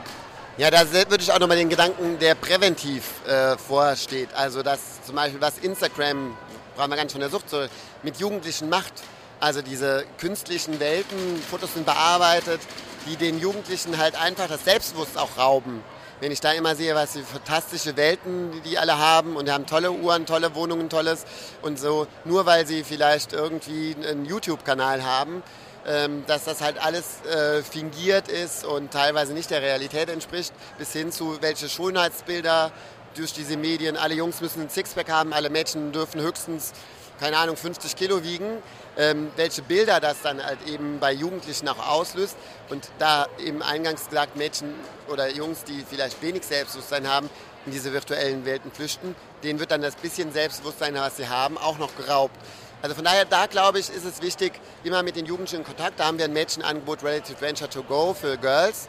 Ja, 0.58 0.70
da 0.70 0.90
würde 0.92 1.18
ich 1.20 1.32
auch 1.32 1.40
nochmal 1.40 1.58
den 1.58 1.70
Gedanken, 1.70 2.20
der 2.20 2.36
präventiv 2.36 3.04
äh, 3.28 3.58
vorsteht. 3.58 4.30
Also 4.36 4.62
dass 4.62 5.04
zum 5.04 5.16
Beispiel 5.16 5.42
was 5.42 5.58
Instagram 5.58 6.38
brauchen 6.75 6.92
wir 6.92 6.96
gar 6.96 7.04
nicht 7.04 7.14
von 7.14 7.22
der 7.22 7.30
Sucht, 7.30 7.50
so 7.50 7.66
mit 8.04 8.18
Jugendlichen 8.18 8.70
macht. 8.70 8.94
Also 9.40 9.62
diese 9.62 10.06
künstlichen 10.18 10.80
Welten, 10.80 11.42
Fotos 11.50 11.74
sind 11.74 11.86
bearbeitet, 11.86 12.62
die 13.08 13.16
den 13.16 13.40
Jugendlichen 13.40 13.98
halt 13.98 14.16
einfach 14.16 14.48
das 14.48 14.64
Selbstbewusstsein 14.66 15.24
auch 15.24 15.38
rauben. 15.38 15.84
Wenn 16.22 16.32
ich 16.32 16.40
da 16.40 16.54
immer 16.54 16.76
sehe, 16.76 16.96
was 16.96 17.12
für 17.12 17.24
fantastische 17.24 17.98
Welten 17.98 18.62
die 18.64 18.78
alle 18.78 18.98
haben 18.98 19.36
und 19.36 19.48
die 19.48 19.52
haben 19.52 19.66
tolle 19.66 19.92
Uhren, 19.92 20.26
tolle 20.26 20.56
Wohnungen, 20.56 20.90
tolles 20.90 21.26
und 21.62 21.78
so, 21.78 22.08
nur 22.24 22.46
weil 22.46 22.66
sie 22.66 22.86
vielleicht 22.86 23.34
irgendwie 23.34 23.94
einen 23.96 24.26
YouTube-Kanal 24.26 25.04
haben, 25.04 25.44
ähm, 25.86 26.24
dass 26.26 26.46
das 26.46 26.62
halt 26.62 26.78
alles 26.84 27.22
äh, 27.26 27.62
fingiert 27.64 28.30
ist 28.30 28.64
und 28.64 28.92
teilweise 28.92 29.34
nicht 29.34 29.52
der 29.52 29.62
Realität 29.62 30.10
entspricht, 30.10 30.54
bis 30.78 30.94
hin 30.94 31.12
zu 31.12 31.42
welche 31.42 31.68
Schönheitsbilder 31.68 32.72
durch 33.16 33.34
diese 33.34 33.58
Medien, 33.58 33.98
alle 33.98 34.16
Jungs 34.16 34.40
müssen 34.40 34.62
ein 34.62 34.70
Sixpack 34.70 35.12
haben, 35.12 35.34
alle 35.34 35.50
Mädchen 35.50 35.92
dürfen 35.92 36.22
höchstens, 36.22 36.72
keine 37.20 37.38
Ahnung, 37.38 37.58
50 37.58 37.96
Kilo 37.96 38.24
wiegen, 38.24 38.62
ähm, 38.98 39.32
welche 39.36 39.62
Bilder 39.62 40.00
das 40.00 40.22
dann 40.22 40.44
halt 40.44 40.60
eben 40.68 41.00
bei 41.00 41.12
Jugendlichen 41.12 41.68
auch 41.68 41.88
auslöst. 41.88 42.36
Und 42.70 42.90
da 43.00 43.28
eben 43.40 43.62
eingangs 43.62 44.08
gesagt, 44.10 44.36
Mädchen 44.36 44.74
oder 45.10 45.30
Jungs, 45.30 45.64
die 45.64 45.84
vielleicht 45.88 46.22
wenig 46.22 46.44
Selbstbewusstsein 46.44 47.08
haben, 47.08 47.30
in 47.66 47.72
diese 47.72 47.94
virtuellen 47.94 48.46
Welten 48.46 48.72
flüchten, 48.72 49.16
denen 49.44 49.60
wird 49.60 49.72
dann 49.72 49.82
das 49.82 49.96
bisschen 49.96 50.32
Selbstbewusstsein, 50.32 50.94
was 50.96 51.18
sie 51.18 51.28
haben, 51.28 51.58
auch 51.58 51.78
noch 51.78 51.96
geraubt. 51.98 52.36
Also 52.82 52.96
von 52.96 53.04
daher, 53.04 53.26
da 53.26 53.48
glaube 53.48 53.80
ich, 53.80 53.90
ist 53.90 54.06
es 54.06 54.22
wichtig, 54.22 54.54
immer 54.84 55.02
mit 55.02 55.16
den 55.16 55.26
Jugendlichen 55.26 55.62
in 55.62 55.64
Kontakt. 55.64 56.00
Da 56.00 56.06
haben 56.06 56.20
wir 56.20 56.26
ein 56.26 56.34
Mädchenangebot 56.34 57.04
Relative 57.04 57.42
Venture 57.42 57.70
to 57.70 57.82
Go 57.82 58.14
für 58.14 58.38
Girls, 58.38 58.88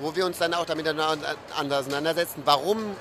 wo 0.00 0.16
wir 0.16 0.26
uns 0.26 0.38
dann 0.38 0.54
auch 0.54 0.64
damit 0.64 0.88
auseinandersetzen, 0.88 2.42
warum 2.44 2.96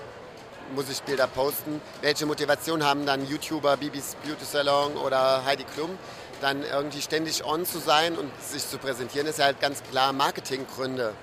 muss 0.73 0.89
ich 0.89 1.01
Bilder 1.03 1.27
posten. 1.27 1.81
Welche 2.01 2.25
Motivation 2.25 2.83
haben 2.83 3.05
dann 3.05 3.27
YouTuber, 3.27 3.77
Bibis 3.77 4.15
Beauty 4.23 4.45
Salon 4.45 4.97
oder 4.97 5.43
Heidi 5.45 5.63
Klum, 5.63 5.89
dann 6.41 6.63
irgendwie 6.63 7.01
ständig 7.01 7.45
on 7.45 7.65
zu 7.65 7.79
sein 7.79 8.17
und 8.17 8.31
sich 8.41 8.67
zu 8.67 8.77
präsentieren, 8.77 9.27
ist 9.27 9.39
ja 9.39 9.45
halt 9.45 9.59
ganz 9.59 9.83
klar 9.83 10.13
Marketinggründe. 10.13 11.13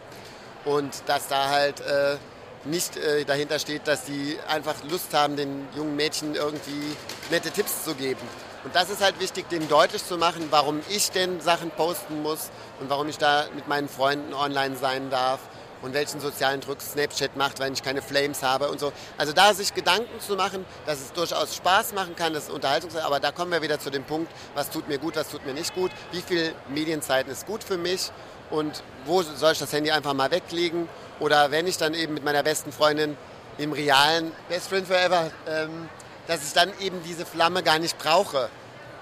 Und 0.64 0.90
dass 1.06 1.28
da 1.28 1.48
halt 1.48 1.80
äh, 1.80 2.16
nicht 2.64 2.96
äh, 2.96 3.24
dahinter 3.24 3.58
steht, 3.58 3.86
dass 3.86 4.04
die 4.04 4.36
einfach 4.48 4.74
Lust 4.90 5.14
haben, 5.14 5.36
den 5.36 5.68
jungen 5.76 5.96
Mädchen 5.96 6.34
irgendwie 6.34 6.96
nette 7.30 7.50
Tipps 7.50 7.84
zu 7.84 7.94
geben. 7.94 8.20
Und 8.64 8.74
das 8.74 8.90
ist 8.90 9.00
halt 9.00 9.20
wichtig, 9.20 9.48
denen 9.48 9.68
deutlich 9.68 10.04
zu 10.04 10.18
machen, 10.18 10.48
warum 10.50 10.80
ich 10.88 11.12
denn 11.12 11.40
Sachen 11.40 11.70
posten 11.70 12.22
muss 12.22 12.50
und 12.80 12.90
warum 12.90 13.08
ich 13.08 13.16
da 13.16 13.46
mit 13.54 13.68
meinen 13.68 13.88
Freunden 13.88 14.34
online 14.34 14.76
sein 14.76 15.08
darf 15.08 15.38
und 15.86 15.94
welchen 15.94 16.20
sozialen 16.20 16.60
Druck 16.60 16.82
Snapchat 16.82 17.36
macht, 17.36 17.60
wenn 17.60 17.72
ich 17.72 17.82
keine 17.82 18.02
Flames 18.02 18.42
habe 18.42 18.68
und 18.68 18.80
so. 18.80 18.92
Also 19.16 19.32
da 19.32 19.54
sich 19.54 19.72
Gedanken 19.72 20.20
zu 20.20 20.34
machen, 20.34 20.66
dass 20.84 21.00
es 21.00 21.12
durchaus 21.12 21.54
Spaß 21.54 21.94
machen 21.94 22.16
kann, 22.16 22.34
das 22.34 22.50
Unterhaltungs 22.50 22.96
aber 22.96 23.20
da 23.20 23.30
kommen 23.30 23.52
wir 23.52 23.62
wieder 23.62 23.78
zu 23.78 23.90
dem 23.90 24.02
Punkt, 24.02 24.30
was 24.54 24.68
tut 24.68 24.88
mir 24.88 24.98
gut, 24.98 25.14
was 25.14 25.28
tut 25.28 25.46
mir 25.46 25.54
nicht 25.54 25.74
gut, 25.74 25.92
wie 26.10 26.20
viel 26.20 26.52
Medienzeiten 26.68 27.30
ist 27.30 27.46
gut 27.46 27.62
für 27.62 27.78
mich 27.78 28.10
und 28.50 28.82
wo 29.04 29.22
soll 29.22 29.52
ich 29.52 29.60
das 29.60 29.72
Handy 29.72 29.92
einfach 29.92 30.12
mal 30.12 30.30
weglegen 30.30 30.88
oder 31.20 31.52
wenn 31.52 31.68
ich 31.68 31.78
dann 31.78 31.94
eben 31.94 32.14
mit 32.14 32.24
meiner 32.24 32.42
besten 32.42 32.72
Freundin 32.72 33.16
im 33.58 33.72
realen 33.72 34.32
Best 34.48 34.68
Friend 34.68 34.86
Forever, 34.86 35.30
ähm, 35.48 35.88
dass 36.26 36.44
ich 36.44 36.52
dann 36.52 36.70
eben 36.80 37.00
diese 37.04 37.24
Flamme 37.24 37.62
gar 37.62 37.78
nicht 37.78 37.96
brauche, 37.96 38.48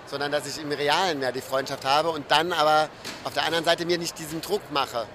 sondern 0.06 0.30
dass 0.30 0.46
ich 0.46 0.62
im 0.62 0.70
Realen 0.70 1.18
mehr 1.18 1.32
die 1.32 1.40
Freundschaft 1.40 1.86
habe 1.86 2.10
und 2.10 2.30
dann 2.30 2.52
aber 2.52 2.90
auf 3.24 3.32
der 3.32 3.46
anderen 3.46 3.64
Seite 3.64 3.86
mir 3.86 3.96
nicht 3.96 4.18
diesen 4.18 4.42
Druck 4.42 4.60
mache. 4.70 5.06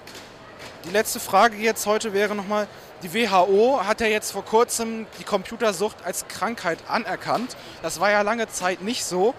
Die 0.86 0.92
letzte 0.92 1.20
Frage 1.20 1.58
jetzt 1.58 1.86
heute 1.86 2.14
wäre 2.14 2.36
nochmal, 2.36 2.68
die 3.04 3.14
WHO 3.14 3.82
hat 3.86 4.00
ja 4.00 4.08
jetzt 4.08 4.32
vor 4.32 4.46
kurzem 4.46 5.08
die 5.20 5.26
Computersucht 5.26 5.98
als 6.06 6.28
Krankheit 6.30 6.80
anerkannt. 6.88 7.58
Das 7.82 8.00
war 8.00 8.12
ja 8.12 8.22
lange 8.22 8.48
Zeit 8.48 8.82
nicht 8.82 9.04
so. 9.04 9.34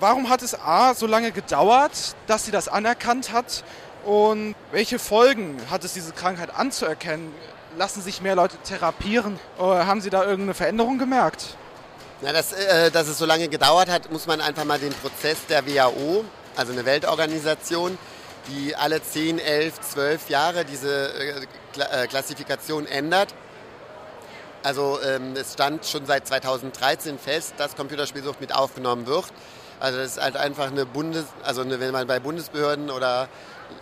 Warum 0.00 0.28
hat 0.28 0.42
es 0.42 0.54
A 0.54 0.94
so 0.94 1.06
lange 1.06 1.32
gedauert, 1.32 2.14
dass 2.26 2.44
sie 2.44 2.50
das 2.50 2.68
anerkannt 2.68 3.32
hat? 3.32 3.64
Und 4.04 4.54
welche 4.70 4.98
Folgen 4.98 5.56
hat 5.70 5.84
es, 5.84 5.94
diese 5.94 6.12
Krankheit 6.12 6.54
anzuerkennen? 6.54 7.32
Lassen 7.78 8.02
sich 8.02 8.20
mehr 8.20 8.34
Leute 8.34 8.56
therapieren? 8.58 9.38
Oder 9.58 9.86
haben 9.86 10.02
Sie 10.02 10.10
da 10.10 10.22
irgendeine 10.24 10.54
Veränderung 10.54 10.98
gemerkt? 10.98 11.56
Ja, 12.20 12.32
dass, 12.32 12.52
äh, 12.52 12.90
dass 12.90 13.08
es 13.08 13.16
so 13.16 13.24
lange 13.24 13.48
gedauert 13.48 13.88
hat, 13.88 14.12
muss 14.12 14.26
man 14.26 14.40
einfach 14.40 14.64
mal 14.64 14.78
den 14.78 14.92
Prozess 14.92 15.38
der 15.48 15.66
WHO, 15.66 16.24
also 16.54 16.72
eine 16.72 16.84
Weltorganisation, 16.84 17.96
die 18.48 18.74
alle 18.76 19.02
10, 19.02 19.38
11, 19.38 19.80
12 19.80 20.30
Jahre 20.30 20.64
diese 20.64 21.12
äh, 21.14 22.02
äh, 22.02 22.06
Klassifikation 22.06 22.86
ändert. 22.86 23.34
Also 24.62 25.00
ähm, 25.02 25.34
es 25.34 25.54
stand 25.54 25.86
schon 25.86 26.06
seit 26.06 26.26
2013 26.26 27.18
fest, 27.18 27.54
dass 27.58 27.74
Computerspielsucht 27.74 28.40
mit 28.40 28.54
aufgenommen 28.54 29.06
wird. 29.06 29.26
Also 29.80 29.98
das 29.98 30.12
ist 30.12 30.22
halt 30.22 30.36
einfach 30.36 30.68
eine 30.70 30.86
Bundes, 30.86 31.24
also 31.42 31.62
eine, 31.62 31.80
wenn 31.80 31.90
man 31.90 32.06
bei 32.06 32.20
Bundesbehörden 32.20 32.90
oder 32.90 33.28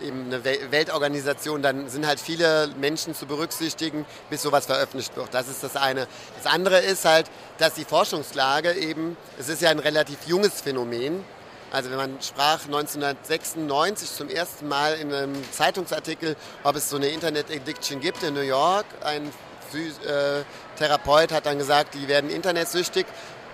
eben 0.01 0.25
eine 0.25 0.43
Weltorganisation, 0.43 1.61
dann 1.61 1.89
sind 1.89 2.07
halt 2.07 2.19
viele 2.19 2.69
Menschen 2.79 3.13
zu 3.13 3.25
berücksichtigen, 3.25 4.05
bis 4.29 4.41
sowas 4.41 4.65
veröffentlicht 4.65 5.15
wird. 5.15 5.33
Das 5.33 5.47
ist 5.47 5.63
das 5.63 5.75
eine. 5.75 6.07
Das 6.41 6.51
andere 6.51 6.79
ist 6.79 7.05
halt, 7.05 7.27
dass 7.59 7.73
die 7.73 7.85
Forschungslage 7.85 8.73
eben, 8.73 9.17
es 9.37 9.49
ist 9.49 9.61
ja 9.61 9.69
ein 9.69 9.79
relativ 9.79 10.17
junges 10.25 10.61
Phänomen, 10.61 11.23
also 11.71 11.89
wenn 11.89 11.97
man 11.97 12.21
sprach 12.21 12.65
1996 12.65 14.11
zum 14.11 14.27
ersten 14.27 14.67
Mal 14.67 14.95
in 14.95 15.13
einem 15.13 15.51
Zeitungsartikel, 15.51 16.35
ob 16.63 16.75
es 16.75 16.89
so 16.89 16.97
eine 16.97 17.07
Internet 17.07 17.45
Addiction 17.49 18.01
gibt 18.01 18.23
in 18.23 18.33
New 18.33 18.41
York. 18.41 18.85
Ein 19.03 19.31
äh, 19.73 20.43
Therapeut 20.77 21.31
hat 21.31 21.45
dann 21.45 21.57
gesagt, 21.57 21.93
die 21.93 22.09
werden 22.09 22.29
internetsüchtig. 22.29 23.05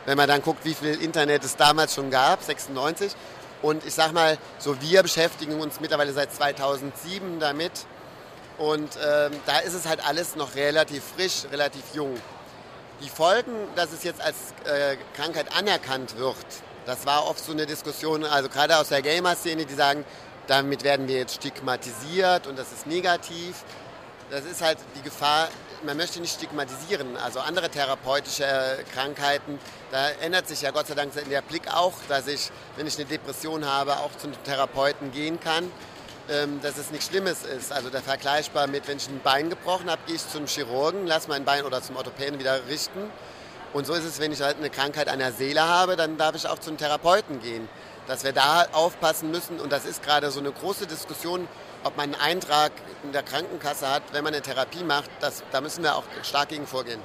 Wenn 0.05 0.17
man 0.17 0.27
dann 0.27 0.41
guckt, 0.41 0.65
wie 0.65 0.73
viel 0.73 0.99
Internet 1.01 1.43
es 1.43 1.57
damals 1.57 1.93
schon 1.93 2.09
gab, 2.09 2.41
96. 2.41 3.13
Und 3.61 3.85
ich 3.85 3.93
sag 3.93 4.13
mal, 4.13 4.37
so 4.57 4.81
wir 4.81 5.03
beschäftigen 5.03 5.59
uns 5.59 5.79
mittlerweile 5.79 6.11
seit 6.11 6.33
2007 6.33 7.39
damit. 7.39 7.85
Und 8.57 8.97
ähm, 9.05 9.31
da 9.45 9.59
ist 9.59 9.75
es 9.75 9.87
halt 9.87 10.03
alles 10.07 10.35
noch 10.35 10.55
relativ 10.55 11.03
frisch, 11.15 11.43
relativ 11.51 11.83
jung. 11.93 12.19
Die 13.01 13.09
Folgen, 13.09 13.53
dass 13.75 13.91
es 13.91 14.03
jetzt 14.03 14.21
als 14.21 14.35
äh, 14.65 14.97
Krankheit 15.15 15.55
anerkannt 15.55 16.17
wird, 16.17 16.45
das 16.87 17.05
war 17.05 17.27
oft 17.27 17.43
so 17.43 17.51
eine 17.51 17.65
Diskussion, 17.65 18.23
also 18.23 18.47
gerade 18.47 18.77
aus 18.77 18.87
der 18.87 19.01
Gamer-Szene, 19.01 19.65
die 19.65 19.73
sagen, 19.73 20.05
damit 20.47 20.85
werden 20.85 21.09
wir 21.09 21.17
jetzt 21.17 21.35
stigmatisiert 21.35 22.47
und 22.47 22.57
das 22.57 22.71
ist 22.71 22.87
negativ. 22.87 23.57
Das 24.29 24.45
ist 24.45 24.61
halt 24.61 24.77
die 24.95 25.01
Gefahr, 25.01 25.49
man 25.85 25.97
möchte 25.97 26.21
nicht 26.21 26.33
stigmatisieren. 26.33 27.17
Also 27.17 27.41
andere 27.41 27.69
therapeutische 27.69 28.45
Krankheiten, 28.93 29.59
da 29.91 30.09
ändert 30.21 30.47
sich 30.47 30.61
ja 30.61 30.71
Gott 30.71 30.87
sei 30.87 30.95
Dank 30.95 31.11
der 31.29 31.41
Blick 31.41 31.67
auch, 31.73 31.93
dass 32.07 32.27
ich, 32.27 32.51
wenn 32.77 32.87
ich 32.87 32.95
eine 32.95 33.05
Depression 33.05 33.65
habe, 33.65 33.97
auch 33.97 34.11
zum 34.17 34.31
Therapeuten 34.45 35.11
gehen 35.11 35.39
kann. 35.41 35.69
Ähm, 36.29 36.59
dass 36.61 36.77
es 36.77 36.91
nichts 36.91 37.07
Schlimmes 37.07 37.43
ist. 37.43 37.71
Also 37.71 37.89
der 37.89 38.01
vergleichbar 38.01 38.67
mit, 38.67 38.85
wenn 38.89 38.97
ich 38.97 39.07
ein 39.07 39.21
Bein 39.23 39.49
gebrochen 39.49 39.89
habe, 39.89 40.01
gehe 40.07 40.17
ich 40.17 40.29
zum 40.29 40.45
Chirurgen, 40.45 41.07
lasse 41.07 41.29
mein 41.29 41.45
Bein 41.45 41.63
oder 41.63 41.81
zum 41.81 41.95
Orthopäden 41.95 42.37
wieder 42.37 42.67
richten 42.67 43.09
und 43.77 43.85
so 43.85 43.93
ist 43.93 44.05
es, 44.05 44.19
wenn 44.19 44.31
ich 44.31 44.41
halt 44.41 44.57
eine 44.57 44.71
Krankheit 44.71 45.07
an 45.07 45.19
der 45.19 45.31
Seele 45.31 45.61
habe, 45.61 45.95
dann 45.95 46.17
darf 46.17 46.35
ich 46.35 46.47
auch 46.47 46.57
zum 46.57 46.77
Therapeuten 46.77 47.39
gehen. 47.41 47.69
Dass 48.07 48.23
wir 48.23 48.33
da 48.33 48.65
aufpassen 48.71 49.29
müssen, 49.29 49.59
und 49.59 49.71
das 49.71 49.85
ist 49.85 50.01
gerade 50.01 50.31
so 50.31 50.39
eine 50.39 50.51
große 50.51 50.87
Diskussion, 50.87 51.47
ob 51.83 51.95
man 51.95 52.15
einen 52.15 52.21
Eintrag 52.21 52.71
in 53.03 53.11
der 53.11 53.21
Krankenkasse 53.21 53.87
hat, 53.87 54.01
wenn 54.13 54.23
man 54.23 54.33
eine 54.33 54.41
Therapie 54.41 54.83
macht, 54.83 55.11
das, 55.19 55.43
da 55.51 55.61
müssen 55.61 55.83
wir 55.83 55.95
auch 55.95 56.05
stark 56.23 56.49
gegen 56.49 56.65
vorgehen. 56.65 56.99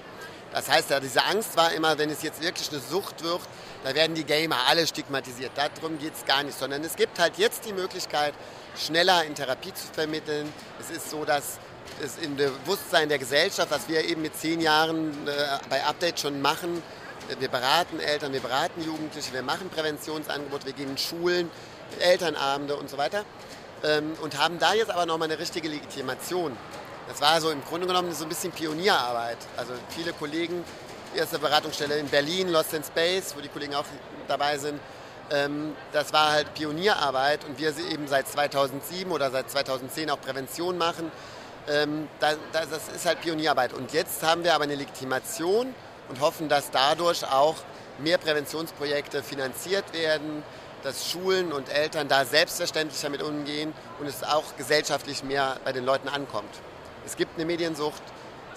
Das 0.53 0.71
heißt 0.71 0.89
ja, 0.89 0.99
diese 0.99 1.23
Angst 1.25 1.59
war 1.59 1.73
immer, 1.73 1.99
wenn 1.99 2.09
es 2.09 2.23
jetzt 2.23 2.41
wirklich 2.41 2.71
eine 2.71 2.81
Sucht 2.81 3.23
wird, 3.23 3.43
da 3.85 3.95
werden 3.95 4.15
die 4.15 4.25
Gamer 4.25 4.57
alle 4.67 4.87
stigmatisiert. 4.87 5.53
Darum 5.55 5.99
geht 5.99 6.15
es 6.15 6.25
gar 6.25 6.43
nicht, 6.43 6.59
sondern 6.59 6.83
es 6.85 6.97
gibt 6.97 7.19
halt 7.19 7.37
jetzt 7.37 7.67
die 7.67 7.75
Möglichkeit, 7.75 8.33
schneller 8.79 9.25
in 9.25 9.35
Therapie 9.35 9.75
zu 9.75 9.89
vermitteln. 9.93 10.51
Es 10.81 10.91
ist 10.91 11.11
so, 11.11 11.27
dass 11.27 11.59
es 12.03 12.19
im 12.19 12.37
Bewusstsein 12.37 13.09
der 13.09 13.19
Gesellschaft, 13.19 13.71
was 13.71 13.89
wir 13.89 14.05
eben 14.05 14.23
mit 14.23 14.37
zehn 14.37 14.61
Jahren 14.61 15.11
äh, 15.27 15.31
bei 15.69 15.85
Update 15.85 16.21
schon 16.21 16.41
machen, 16.41 16.83
wir 17.39 17.49
beraten 17.49 18.01
Eltern, 18.01 18.33
wir 18.33 18.41
beraten 18.41 18.83
Jugendliche, 18.83 19.33
wir 19.33 19.43
machen 19.43 19.71
Präventionsangebote, 19.71 20.67
wir 20.67 20.73
gehen 20.73 20.91
in 20.91 20.99
Schulen, 20.99 21.51
Elternabende 22.01 22.77
und 22.77 22.91
so 22.91 22.99
weiter 22.99 23.25
ähm, 23.85 24.13
und 24.23 24.39
haben 24.39 24.59
da 24.59 24.75
jetzt 24.75 24.91
aber 24.91 25.07
nochmal 25.07 25.31
eine 25.31 25.39
richtige 25.39 25.69
Legitimation. 25.69 26.57
Das 27.09 27.21
war 27.21 27.41
so 27.41 27.51
im 27.51 27.65
Grunde 27.65 27.87
genommen 27.87 28.13
so 28.13 28.25
ein 28.25 28.29
bisschen 28.29 28.53
Pionierarbeit. 28.53 29.39
Also 29.57 29.73
viele 29.91 30.13
Kollegen, 30.13 30.65
erste 31.15 31.39
Beratungsstelle 31.39 31.99
in 31.99 32.09
Berlin, 32.09 32.49
Lost 32.49 32.75
in 32.75 32.85
Space, 32.85 33.35
wo 33.37 33.41
die 33.41 33.49
Kollegen 33.49 33.75
auch 33.75 33.85
dabei 34.29 34.59
sind, 34.59 34.81
ähm, 35.31 35.75
das 35.93 36.13
war 36.13 36.33
halt 36.33 36.53
Pionierarbeit 36.55 37.45
und 37.45 37.59
wir 37.59 37.73
eben 37.91 38.07
seit 38.07 38.29
2007 38.29 39.11
oder 39.11 39.31
seit 39.31 39.51
2010 39.51 40.11
auch 40.11 40.21
Prävention 40.21 40.79
machen. 40.79 41.11
Ähm, 41.69 42.09
das, 42.21 42.37
ist 42.95 43.07
halt 43.07 43.21
Pionierarbeit. 43.21 43.73
Und 43.73 43.93
jetzt 43.93 44.23
haben 44.23 44.45
wir 44.45 44.55
aber 44.55 44.65
eine 44.65 44.75
Legitimation 44.75 45.75
und 46.09 46.21
hoffen, 46.21 46.49
dass 46.49 46.71
dadurch 46.71 47.25
auch 47.25 47.57
mehr 47.99 48.19
Präventionsprojekte 48.19 49.23
finanziert 49.23 49.93
werden, 49.93 50.43
dass 50.83 51.09
Schulen 51.09 51.53
und 51.53 51.69
Eltern 51.69 52.09
da 52.09 52.25
selbstverständlicher 52.25 53.09
mit 53.09 53.23
umgehen 53.23 53.73
und 54.01 54.07
es 54.07 54.25
auch 54.25 54.57
gesellschaftlich 54.57 55.23
mehr 55.23 55.59
bei 55.65 55.73
den 55.73 55.85
Leuten 55.85 56.09
ankommt. 56.09 56.51
Es 57.07 57.17
gibt 57.17 57.37
eine 57.37 57.45
Mediensucht, 57.45 58.03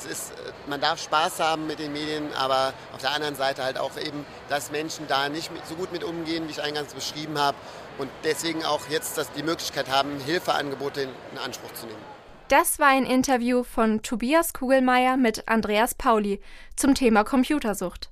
ist, 0.09 0.31
äh, 0.31 0.35
man 0.67 0.81
darf 0.81 1.01
Spaß 1.01 1.39
haben 1.39 1.67
mit 1.67 1.79
den 1.79 1.93
Medien, 1.93 2.33
aber 2.33 2.73
auf 2.93 3.01
der 3.01 3.11
anderen 3.11 3.35
Seite 3.35 3.63
halt 3.63 3.77
auch 3.77 3.95
eben, 3.97 4.25
dass 4.49 4.71
Menschen 4.71 5.07
da 5.07 5.29
nicht 5.29 5.49
so 5.69 5.75
gut 5.75 5.91
mit 5.93 6.03
umgehen, 6.03 6.47
wie 6.47 6.51
ich 6.51 6.61
eingangs 6.61 6.93
beschrieben 6.93 7.39
habe 7.39 7.55
und 7.97 8.09
deswegen 8.23 8.65
auch 8.65 8.81
jetzt 8.89 9.17
das, 9.17 9.31
die 9.31 9.43
Möglichkeit 9.43 9.89
haben, 9.89 10.19
Hilfeangebote 10.19 11.01
in 11.03 11.37
Anspruch 11.37 11.73
zu 11.73 11.85
nehmen. 11.85 12.03
Das 12.47 12.77
war 12.77 12.89
ein 12.89 13.05
Interview 13.05 13.63
von 13.63 14.03
Tobias 14.03 14.53
Kugelmeier 14.53 15.17
mit 15.17 15.47
Andreas 15.47 15.95
Pauli 15.95 16.39
zum 16.75 16.93
Thema 16.93 17.23
Computersucht. 17.23 18.11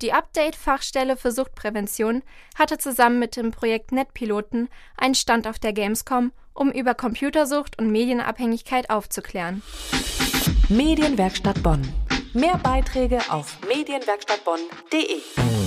Die 0.00 0.12
Update-Fachstelle 0.12 1.16
für 1.16 1.30
Suchtprävention 1.30 2.22
hatte 2.54 2.78
zusammen 2.78 3.18
mit 3.18 3.36
dem 3.36 3.50
Projekt 3.50 3.92
Netpiloten 3.92 4.68
einen 4.96 5.14
Stand 5.14 5.46
auf 5.46 5.58
der 5.58 5.74
Gamescom, 5.74 6.32
um 6.54 6.70
über 6.70 6.94
Computersucht 6.94 7.78
und 7.78 7.90
Medienabhängigkeit 7.90 8.88
aufzuklären. 8.88 9.62
Medienwerkstatt 10.70 11.62
Bonn. 11.62 11.86
Mehr 12.32 12.58
Beiträge 12.58 13.20
auf 13.30 13.58
medienwerkstattbonn.de. 13.68 15.65